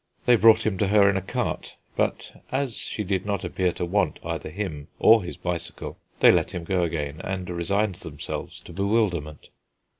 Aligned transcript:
They 0.25 0.35
brought 0.35 0.65
him 0.65 0.79
to 0.79 0.87
her 0.87 1.07
in 1.07 1.15
a 1.15 1.21
cart, 1.21 1.75
but 1.95 2.41
as 2.51 2.75
she 2.75 3.03
did 3.03 3.23
not 3.23 3.43
appear 3.43 3.71
to 3.73 3.85
want 3.85 4.17
either 4.25 4.49
him 4.49 4.87
or 4.97 5.21
his 5.23 5.37
bicycle 5.37 5.99
they 6.21 6.31
let 6.31 6.55
him 6.55 6.63
go 6.63 6.81
again, 6.81 7.21
and 7.23 7.47
resigned 7.51 7.93
themselves 7.97 8.59
to 8.61 8.73
bewilderment. 8.73 9.49